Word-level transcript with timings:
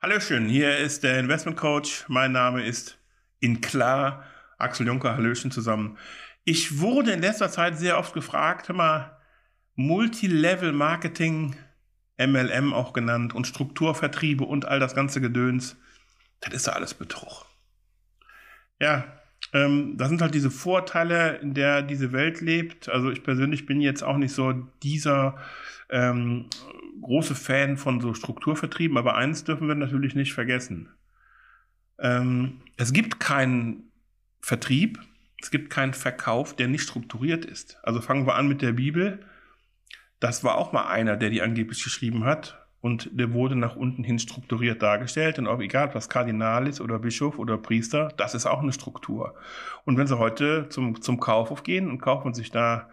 Hallöchen, 0.00 0.48
hier 0.48 0.78
ist 0.78 1.02
der 1.02 1.18
Investment 1.18 1.56
Coach. 1.56 2.04
Mein 2.06 2.30
Name 2.30 2.64
ist 2.64 3.00
in 3.40 3.60
klar 3.60 4.24
Axel 4.56 4.86
Juncker. 4.86 5.16
Hallöchen 5.16 5.50
zusammen. 5.50 5.98
Ich 6.44 6.78
wurde 6.78 7.10
in 7.10 7.20
letzter 7.20 7.50
Zeit 7.50 7.76
sehr 7.76 7.98
oft 7.98 8.14
gefragt, 8.14 8.70
immer 8.70 9.18
Multilevel 9.74 10.70
Marketing, 10.70 11.56
MLM 12.16 12.72
auch 12.74 12.92
genannt, 12.92 13.34
und 13.34 13.48
Strukturvertriebe 13.48 14.44
und 14.44 14.66
all 14.66 14.78
das 14.78 14.94
ganze 14.94 15.20
Gedöns. 15.20 15.76
Das 16.38 16.54
ist 16.54 16.68
ja 16.68 16.74
alles 16.74 16.94
Betrug. 16.94 17.46
Ja, 18.78 19.02
ähm, 19.52 19.96
das 19.96 20.10
sind 20.10 20.22
halt 20.22 20.32
diese 20.32 20.52
Vorteile, 20.52 21.38
in 21.38 21.54
der 21.54 21.82
diese 21.82 22.12
Welt 22.12 22.40
lebt. 22.40 22.88
Also 22.88 23.10
ich 23.10 23.24
persönlich 23.24 23.66
bin 23.66 23.80
jetzt 23.80 24.04
auch 24.04 24.16
nicht 24.16 24.32
so 24.32 24.52
dieser 24.80 25.38
ähm, 25.90 26.48
große 27.00 27.34
Fan 27.34 27.76
von 27.76 28.00
so 28.00 28.14
Strukturvertrieben, 28.14 28.96
aber 28.96 29.16
eins 29.16 29.44
dürfen 29.44 29.68
wir 29.68 29.74
natürlich 29.74 30.14
nicht 30.14 30.32
vergessen. 30.32 30.88
Ähm, 31.98 32.60
es 32.76 32.92
gibt 32.92 33.20
keinen 33.20 33.90
Vertrieb, 34.40 34.98
es 35.40 35.50
gibt 35.50 35.70
keinen 35.70 35.94
Verkauf, 35.94 36.54
der 36.54 36.68
nicht 36.68 36.82
strukturiert 36.82 37.44
ist. 37.44 37.78
Also 37.82 38.00
fangen 38.00 38.26
wir 38.26 38.34
an 38.34 38.48
mit 38.48 38.62
der 38.62 38.72
Bibel. 38.72 39.20
Das 40.20 40.42
war 40.42 40.56
auch 40.56 40.72
mal 40.72 40.88
einer, 40.88 41.16
der 41.16 41.30
die 41.30 41.42
angeblich 41.42 41.82
geschrieben 41.82 42.24
hat. 42.24 42.64
Und 42.80 43.10
der 43.12 43.32
wurde 43.32 43.56
nach 43.56 43.74
unten 43.74 44.04
hin 44.04 44.18
strukturiert 44.20 44.82
dargestellt. 44.82 45.38
Und 45.38 45.48
auch 45.48 45.60
egal, 45.60 45.88
ob 45.88 45.92
das 45.92 46.08
Kardinal 46.08 46.68
ist 46.68 46.80
oder 46.80 46.98
Bischof 46.98 47.38
oder 47.38 47.58
Priester, 47.58 48.12
das 48.16 48.34
ist 48.34 48.46
auch 48.46 48.62
eine 48.62 48.72
Struktur. 48.72 49.34
Und 49.84 49.96
wenn 49.96 50.06
Sie 50.06 50.18
heute 50.18 50.68
zum, 50.68 51.00
zum 51.02 51.18
Kaufhof 51.18 51.64
gehen 51.64 51.88
und 51.88 52.00
kaufen 52.00 52.34
sich 52.34 52.50
da, 52.50 52.88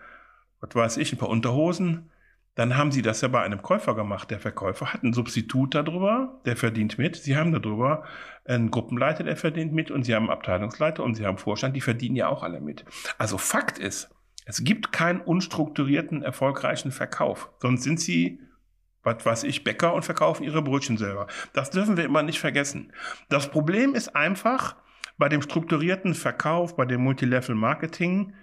was 0.59 0.73
weiß 0.73 0.97
ich, 0.97 1.13
ein 1.13 1.19
paar 1.19 1.29
Unterhosen, 1.29 2.09
dann 2.55 2.77
haben 2.77 2.91
sie 2.91 3.01
das 3.01 3.21
ja 3.21 3.27
bei 3.27 3.41
einem 3.41 3.61
Käufer 3.61 3.95
gemacht. 3.95 4.31
Der 4.31 4.39
Verkäufer 4.39 4.93
hat 4.93 5.03
ein 5.03 5.13
Substitut 5.13 5.75
darüber, 5.75 6.41
der 6.45 6.55
verdient 6.55 6.97
mit. 6.97 7.17
Sie 7.17 7.35
haben 7.35 7.51
darüber 7.51 8.05
einen 8.45 8.71
Gruppenleiter, 8.71 9.25
der 9.25 9.35
verdient 9.35 9.73
mit 9.73 9.91
und 9.91 10.03
sie 10.03 10.15
haben 10.15 10.23
einen 10.23 10.37
Abteilungsleiter 10.37 11.03
und 11.03 11.15
sie 11.15 11.23
haben 11.23 11.35
einen 11.35 11.37
Vorstand, 11.37 11.75
die 11.75 11.81
verdienen 11.81 12.15
ja 12.15 12.29
auch 12.29 12.43
alle 12.43 12.61
mit. 12.61 12.85
Also 13.17 13.37
Fakt 13.37 13.77
ist, 13.77 14.09
es 14.45 14.63
gibt 14.63 14.93
keinen 14.93 15.19
unstrukturierten, 15.21 16.23
erfolgreichen 16.23 16.91
Verkauf. 16.91 17.51
Sonst 17.59 17.83
sind 17.83 17.99
sie, 17.99 18.39
was 19.03 19.25
weiß 19.25 19.43
ich, 19.43 19.65
Bäcker 19.65 19.93
und 19.93 20.05
verkaufen 20.05 20.43
ihre 20.43 20.61
Brötchen 20.61 20.97
selber. 20.97 21.27
Das 21.51 21.71
dürfen 21.71 21.97
wir 21.97 22.05
immer 22.05 22.23
nicht 22.23 22.39
vergessen. 22.39 22.93
Das 23.27 23.51
Problem 23.51 23.95
ist 23.95 24.15
einfach, 24.15 24.77
bei 25.17 25.29
dem 25.29 25.41
strukturierten 25.41 26.13
Verkauf, 26.13 26.75
bei 26.75 26.85
dem 26.85 27.01
Multilevel 27.01 27.55
Marketing, 27.55 28.33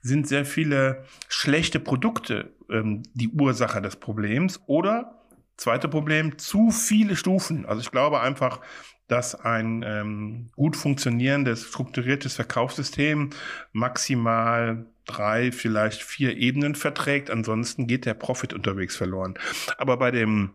sind 0.00 0.28
sehr 0.28 0.44
viele 0.44 1.04
schlechte 1.28 1.80
Produkte 1.80 2.52
ähm, 2.70 3.02
die 3.14 3.28
Ursache 3.28 3.82
des 3.82 3.96
Problems 3.96 4.60
oder 4.66 5.18
zweite 5.56 5.88
Problem, 5.88 6.38
zu 6.38 6.70
viele 6.70 7.16
Stufen. 7.16 7.66
Also 7.66 7.82
ich 7.82 7.90
glaube 7.90 8.20
einfach, 8.20 8.60
dass 9.08 9.34
ein 9.34 9.82
ähm, 9.86 10.50
gut 10.54 10.76
funktionierendes, 10.76 11.64
strukturiertes 11.64 12.34
Verkaufssystem 12.34 13.30
maximal 13.72 14.86
drei, 15.06 15.50
vielleicht 15.50 16.02
vier 16.02 16.36
Ebenen 16.36 16.74
verträgt. 16.74 17.30
Ansonsten 17.30 17.86
geht 17.86 18.06
der 18.06 18.14
Profit 18.14 18.52
unterwegs 18.52 18.96
verloren. 18.96 19.34
Aber 19.78 19.96
bei 19.96 20.10
dem 20.10 20.52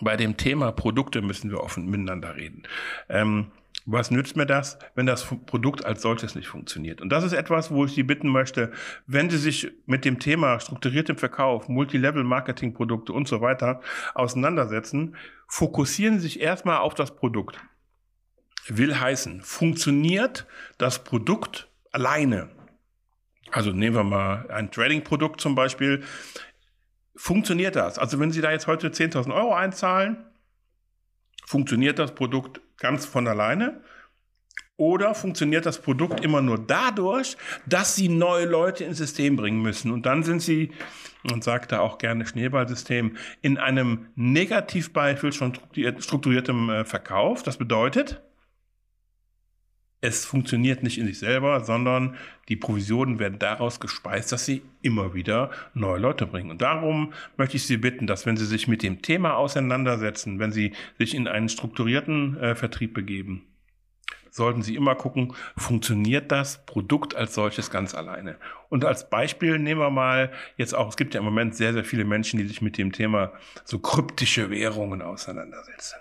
bei 0.00 0.16
dem 0.16 0.36
Thema 0.36 0.72
Produkte 0.72 1.20
müssen 1.20 1.50
wir 1.50 1.60
offen 1.60 1.86
miteinander 1.86 2.34
reden. 2.36 2.62
Ähm, 3.08 3.50
was 3.92 4.10
nützt 4.10 4.36
mir 4.36 4.46
das, 4.46 4.78
wenn 4.94 5.06
das 5.06 5.24
Produkt 5.46 5.84
als 5.84 6.02
solches 6.02 6.34
nicht 6.34 6.48
funktioniert? 6.48 7.00
Und 7.00 7.10
das 7.10 7.24
ist 7.24 7.32
etwas, 7.32 7.70
wo 7.70 7.84
ich 7.84 7.92
Sie 7.92 8.02
bitten 8.02 8.28
möchte, 8.28 8.72
wenn 9.06 9.30
Sie 9.30 9.38
sich 9.38 9.72
mit 9.86 10.04
dem 10.04 10.18
Thema 10.18 10.60
strukturiertem 10.60 11.16
Verkauf, 11.16 11.68
Multilevel-Marketing-Produkte 11.68 13.12
und 13.12 13.26
so 13.28 13.40
weiter 13.40 13.80
auseinandersetzen, 14.14 15.16
fokussieren 15.48 16.18
Sie 16.18 16.28
sich 16.28 16.40
erstmal 16.40 16.78
auf 16.78 16.94
das 16.94 17.16
Produkt. 17.16 17.58
Will 18.68 18.98
heißen, 18.98 19.42
funktioniert 19.42 20.46
das 20.78 21.02
Produkt 21.02 21.68
alleine? 21.90 22.50
Also 23.50 23.72
nehmen 23.72 23.96
wir 23.96 24.04
mal 24.04 24.48
ein 24.50 24.70
Trading-Produkt 24.70 25.40
zum 25.40 25.54
Beispiel. 25.54 26.02
Funktioniert 27.16 27.76
das? 27.76 27.98
Also 27.98 28.20
wenn 28.20 28.30
Sie 28.30 28.40
da 28.40 28.52
jetzt 28.52 28.66
heute 28.66 28.88
10.000 28.88 29.34
Euro 29.34 29.54
einzahlen, 29.54 30.24
funktioniert 31.46 31.98
das 31.98 32.14
Produkt 32.14 32.60
ganz 32.78 33.06
von 33.06 33.26
alleine? 33.26 33.82
Oder 34.76 35.14
funktioniert 35.14 35.66
das 35.66 35.82
Produkt 35.82 36.24
immer 36.24 36.40
nur 36.40 36.58
dadurch, 36.58 37.36
dass 37.66 37.96
sie 37.96 38.08
neue 38.08 38.46
Leute 38.46 38.84
ins 38.84 38.96
System 38.96 39.36
bringen 39.36 39.60
müssen? 39.60 39.90
Und 39.90 40.06
dann 40.06 40.22
sind 40.22 40.40
sie, 40.40 40.72
und 41.30 41.44
sagt 41.44 41.72
da 41.72 41.80
auch 41.80 41.98
gerne 41.98 42.24
Schneeballsystem, 42.24 43.16
in 43.42 43.58
einem 43.58 44.06
Negativbeispiel 44.14 45.34
schon 45.34 45.52
strukturiertem 45.98 46.70
äh, 46.70 46.84
Verkauf. 46.86 47.42
Das 47.42 47.58
bedeutet, 47.58 48.22
es 50.00 50.24
funktioniert 50.24 50.82
nicht 50.82 50.98
in 50.98 51.06
sich 51.06 51.18
selber, 51.18 51.62
sondern 51.62 52.16
die 52.48 52.56
Provisionen 52.56 53.18
werden 53.18 53.38
daraus 53.38 53.80
gespeist, 53.80 54.32
dass 54.32 54.46
sie 54.46 54.62
immer 54.80 55.12
wieder 55.14 55.50
neue 55.74 55.98
Leute 55.98 56.26
bringen. 56.26 56.50
Und 56.50 56.62
darum 56.62 57.12
möchte 57.36 57.56
ich 57.56 57.66
Sie 57.66 57.76
bitten, 57.76 58.06
dass 58.06 58.24
wenn 58.24 58.36
Sie 58.36 58.46
sich 58.46 58.66
mit 58.66 58.82
dem 58.82 59.02
Thema 59.02 59.36
auseinandersetzen, 59.36 60.38
wenn 60.38 60.52
Sie 60.52 60.72
sich 60.98 61.14
in 61.14 61.28
einen 61.28 61.48
strukturierten 61.48 62.38
äh, 62.38 62.54
Vertrieb 62.54 62.94
begeben, 62.94 63.46
sollten 64.30 64.62
Sie 64.62 64.74
immer 64.74 64.94
gucken, 64.94 65.34
funktioniert 65.56 66.32
das 66.32 66.64
Produkt 66.64 67.14
als 67.14 67.34
solches 67.34 67.70
ganz 67.70 67.94
alleine. 67.94 68.36
Und 68.68 68.84
als 68.84 69.10
Beispiel 69.10 69.58
nehmen 69.58 69.80
wir 69.80 69.90
mal 69.90 70.32
jetzt 70.56 70.74
auch, 70.74 70.88
es 70.88 70.96
gibt 70.96 71.14
ja 71.14 71.20
im 71.20 71.24
Moment 71.26 71.54
sehr, 71.54 71.72
sehr 71.72 71.84
viele 71.84 72.04
Menschen, 72.04 72.38
die 72.38 72.46
sich 72.46 72.62
mit 72.62 72.78
dem 72.78 72.92
Thema 72.92 73.32
so 73.64 73.78
kryptische 73.78 74.50
Währungen 74.50 75.02
auseinandersetzen. 75.02 75.98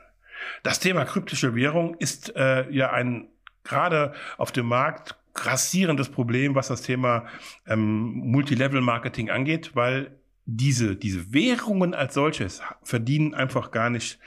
Das 0.64 0.80
Thema 0.80 1.06
kryptische 1.06 1.56
Währung 1.56 1.96
ist 1.96 2.36
äh, 2.36 2.70
ja 2.70 2.92
ein 2.92 3.28
gerade 3.64 4.14
auf 4.38 4.52
dem 4.52 4.68
Markt 4.68 5.16
grassierendes 5.34 6.10
Problem, 6.10 6.56
was 6.56 6.68
das 6.68 6.82
Thema 6.82 7.26
ähm, 7.68 8.12
Multilevel-Marketing 8.32 9.30
angeht, 9.30 9.76
weil 9.76 10.20
diese, 10.46 10.96
diese 10.96 11.34
Währungen 11.34 11.94
als 11.94 12.14
solches 12.14 12.62
verdienen 12.84 13.34
einfach 13.34 13.72
gar 13.72 13.90
nicht 13.90 14.20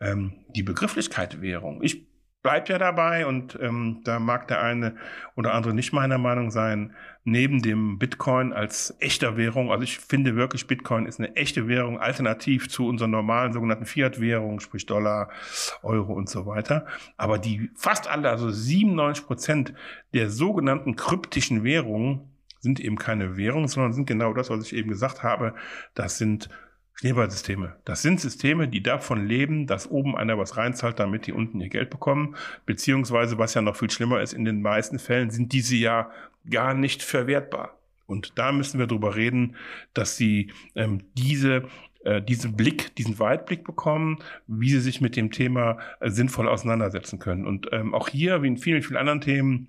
ähm, 0.00 0.32
die 0.54 0.62
Begrifflichkeit 0.62 1.40
Währung. 1.40 1.82
Ich 1.82 2.06
bleibt 2.42 2.68
ja 2.68 2.78
dabei 2.78 3.26
und 3.26 3.58
ähm, 3.60 4.00
da 4.04 4.18
mag 4.18 4.48
der 4.48 4.62
eine 4.62 4.96
oder 5.34 5.54
andere 5.54 5.74
nicht 5.74 5.92
meiner 5.92 6.18
Meinung 6.18 6.50
sein, 6.50 6.94
neben 7.24 7.60
dem 7.62 7.98
Bitcoin 7.98 8.52
als 8.52 8.96
echter 9.00 9.36
Währung, 9.36 9.70
also 9.70 9.82
ich 9.82 9.98
finde 9.98 10.36
wirklich, 10.36 10.66
Bitcoin 10.66 11.06
ist 11.06 11.18
eine 11.18 11.36
echte 11.36 11.68
Währung, 11.68 11.98
alternativ 11.98 12.68
zu 12.68 12.86
unseren 12.86 13.10
normalen 13.10 13.52
sogenannten 13.52 13.86
Fiat-Währungen, 13.86 14.60
sprich 14.60 14.86
Dollar, 14.86 15.30
Euro 15.82 16.12
und 16.14 16.28
so 16.28 16.46
weiter. 16.46 16.86
Aber 17.16 17.38
die 17.38 17.70
fast 17.74 18.08
alle, 18.08 18.30
also 18.30 18.50
97 18.50 19.26
Prozent 19.26 19.74
der 20.14 20.30
sogenannten 20.30 20.96
kryptischen 20.96 21.64
Währungen 21.64 22.30
sind 22.60 22.80
eben 22.80 22.96
keine 22.96 23.36
Währung, 23.36 23.68
sondern 23.68 23.92
sind 23.92 24.06
genau 24.06 24.32
das, 24.32 24.50
was 24.50 24.64
ich 24.64 24.74
eben 24.74 24.88
gesagt 24.88 25.22
habe. 25.22 25.54
Das 25.94 26.18
sind 26.18 26.48
Schneeballsysteme. 27.00 27.76
Das 27.84 28.02
sind 28.02 28.20
Systeme, 28.20 28.66
die 28.66 28.82
davon 28.82 29.24
leben, 29.26 29.68
dass 29.68 29.88
oben 29.88 30.16
einer 30.16 30.36
was 30.36 30.56
reinzahlt, 30.56 30.98
damit 30.98 31.28
die 31.28 31.32
unten 31.32 31.60
ihr 31.60 31.68
Geld 31.68 31.90
bekommen. 31.90 32.34
Beziehungsweise, 32.66 33.38
was 33.38 33.54
ja 33.54 33.62
noch 33.62 33.76
viel 33.76 33.90
schlimmer 33.90 34.20
ist, 34.20 34.32
in 34.32 34.44
den 34.44 34.62
meisten 34.62 34.98
Fällen 34.98 35.30
sind 35.30 35.52
diese 35.52 35.76
ja 35.76 36.10
gar 36.50 36.74
nicht 36.74 37.02
verwertbar. 37.02 37.78
Und 38.06 38.36
da 38.36 38.50
müssen 38.50 38.80
wir 38.80 38.88
drüber 38.88 39.14
reden, 39.14 39.54
dass 39.94 40.16
sie 40.16 40.50
ähm, 40.74 41.04
diese 41.16 41.68
äh, 42.04 42.22
diesen 42.22 42.56
Blick, 42.56 42.94
diesen 42.96 43.18
Weitblick 43.18 43.64
bekommen, 43.64 44.18
wie 44.46 44.70
sie 44.70 44.80
sich 44.80 45.00
mit 45.00 45.14
dem 45.14 45.30
Thema 45.30 45.78
äh, 46.00 46.10
sinnvoll 46.10 46.48
auseinandersetzen 46.48 47.18
können. 47.18 47.46
Und 47.46 47.68
ähm, 47.72 47.94
auch 47.94 48.08
hier, 48.08 48.42
wie 48.42 48.48
in 48.48 48.56
vielen, 48.56 48.82
vielen 48.82 48.96
anderen 48.96 49.20
Themen, 49.20 49.68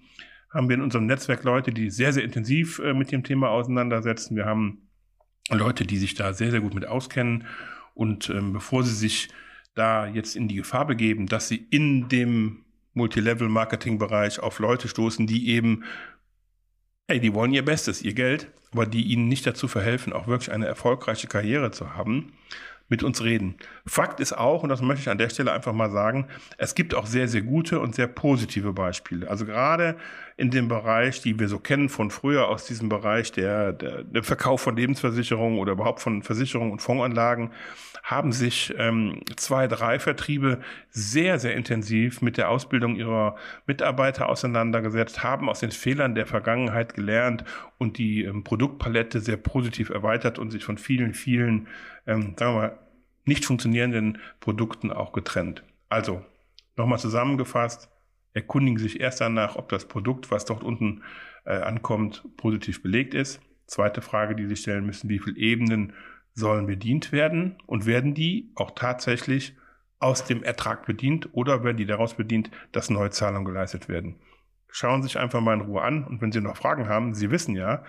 haben 0.52 0.68
wir 0.68 0.76
in 0.76 0.82
unserem 0.82 1.06
Netzwerk 1.06 1.44
Leute, 1.44 1.72
die 1.72 1.90
sehr, 1.90 2.14
sehr 2.14 2.24
intensiv 2.24 2.80
äh, 2.80 2.94
mit 2.94 3.12
dem 3.12 3.24
Thema 3.24 3.50
auseinandersetzen. 3.50 4.36
Wir 4.36 4.46
haben 4.46 4.89
Leute, 5.50 5.86
die 5.86 5.98
sich 5.98 6.14
da 6.16 6.34
sehr, 6.34 6.52
sehr 6.52 6.62
gut 6.62 6.74
mit 6.74 6.86
auskennen. 6.86 7.46
Und 7.94 8.30
ähm, 8.30 8.54
bevor 8.54 8.84
sie 8.84 8.96
sich 8.96 9.30
da 9.76 10.08
jetzt 10.08 10.36
in 10.36 10.48
die 10.48 10.56
Gefahr 10.56 10.86
begeben, 10.86 11.28
dass 11.28 11.48
sie 11.48 11.68
in 11.70 12.10
dem 12.10 12.66
Multilevel-Marketing-Bereich 12.94 14.40
auf 14.40 14.60
Leute 14.60 14.88
stoßen, 14.88 15.28
die 15.28 15.50
eben, 15.50 15.84
hey, 17.08 17.20
die 17.20 17.34
wollen 17.34 17.54
ihr 17.54 17.64
Bestes, 17.64 18.02
ihr 18.02 18.14
Geld, 18.14 18.52
aber 18.72 18.86
die 18.86 19.04
ihnen 19.04 19.28
nicht 19.28 19.46
dazu 19.46 19.68
verhelfen, 19.68 20.14
auch 20.14 20.28
wirklich 20.28 20.52
eine 20.52 20.66
erfolgreiche 20.66 21.28
Karriere 21.28 21.72
zu 21.72 21.96
haben, 21.96 22.34
mit 22.88 23.04
uns 23.04 23.24
reden. 23.24 23.56
Fakt 23.86 24.20
ist 24.20 24.34
auch, 24.34 24.64
und 24.64 24.70
das 24.70 24.82
möchte 24.82 25.02
ich 25.02 25.10
an 25.10 25.20
der 25.20 25.30
Stelle 25.30 25.52
einfach 25.52 25.74
mal 25.74 25.92
sagen, 25.92 26.28
es 26.58 26.74
gibt 26.76 26.96
auch 26.96 27.06
sehr, 27.06 27.28
sehr 27.28 27.44
gute 27.44 27.80
und 27.80 27.96
sehr 27.96 28.08
positive 28.08 28.74
Beispiele. 28.74 29.30
Also 29.30 29.46
gerade 29.46 29.96
in 30.40 30.52
dem 30.52 30.70
Bereich, 30.70 31.22
die 31.22 31.38
wir 31.38 31.50
so 31.50 31.60
kennen 31.60 31.90
von 31.90 32.12
früher 32.12 32.48
aus 32.48 32.66
diesem 32.66 32.88
Bereich 32.88 33.34
der, 33.34 33.74
der, 33.74 34.06
der 34.06 34.24
Verkauf 34.24 34.62
von 34.62 34.78
Lebensversicherungen 34.78 35.60
oder 35.60 35.74
überhaupt 35.74 36.00
von 36.00 36.24
Versicherungen 36.24 36.72
und 36.72 36.82
Fondsanlagen, 36.82 37.52
haben 38.04 38.32
sich 38.32 38.74
ähm, 38.78 39.20
zwei, 39.36 39.68
drei 39.68 40.00
Vertriebe 40.00 40.62
sehr, 40.92 41.40
sehr 41.40 41.56
intensiv 41.56 42.22
mit 42.22 42.38
der 42.38 42.50
Ausbildung 42.50 42.96
ihrer 42.96 43.36
Mitarbeiter 43.68 44.30
auseinandergesetzt, 44.30 45.24
haben 45.24 45.50
aus 45.50 45.60
den 45.60 45.72
Fehlern 45.72 46.16
der 46.16 46.26
Vergangenheit 46.26 46.94
gelernt 46.94 47.44
und 47.78 47.98
die 47.98 48.24
ähm, 48.24 48.46
Produktpalette 48.46 49.20
sehr 49.20 49.38
positiv 49.38 49.90
erweitert 49.90 50.40
und 50.40 50.52
sich 50.52 50.64
von 50.64 50.78
vielen, 50.78 51.14
vielen, 51.14 51.68
ähm, 52.08 52.36
sagen 52.40 52.56
wir 52.56 52.62
mal, 52.62 52.80
nicht 53.26 53.44
funktionierenden 53.44 54.20
Produkten 54.40 54.90
auch 54.94 55.12
getrennt. 55.12 55.64
Also, 55.90 56.24
nochmal 56.78 57.00
zusammengefasst, 57.00 57.90
erkundigen 58.34 58.80
sich 58.80 59.00
erst 59.00 59.22
danach, 59.22 59.56
ob 59.56 59.70
das 59.70 59.88
Produkt, 59.88 60.32
was 60.32 60.46
dort 60.46 60.64
unten 60.64 61.04
äh, 61.46 61.54
ankommt, 61.54 62.24
positiv 62.38 62.82
belegt 62.82 63.14
ist. 63.14 63.42
Zweite 63.66 64.02
Frage, 64.02 64.36
die 64.36 64.48
Sie 64.48 64.56
stellen 64.56 64.86
müssen, 64.86 65.10
wie 65.10 65.20
viele 65.20 65.38
Ebenen 65.38 65.94
sollen 66.34 66.68
bedient 66.68 67.12
werden 67.12 67.58
und 67.66 67.86
werden 67.86 68.14
die 68.14 68.52
auch 68.56 68.72
tatsächlich 68.72 69.56
aus 70.00 70.24
dem 70.24 70.44
Ertrag 70.44 70.86
bedient 70.86 71.28
oder 71.34 71.64
werden 71.64 71.78
die 71.78 71.86
daraus 71.86 72.16
bedient, 72.16 72.50
dass 72.72 72.90
neue 72.90 73.10
Zahlungen 73.10 73.46
geleistet 73.46 73.90
werden. 73.90 74.16
Schauen 74.70 75.02
Sie 75.02 75.10
sich 75.10 75.20
einfach 75.20 75.42
mal 75.42 75.56
in 75.56 75.62
Ruhe 75.62 75.82
an 75.82 76.06
und 76.06 76.22
wenn 76.22 76.32
Sie 76.32 76.40
noch 76.42 76.56
Fragen 76.56 76.88
haben, 76.88 77.14
Sie 77.14 77.32
wissen 77.32 77.56
ja, 77.56 77.84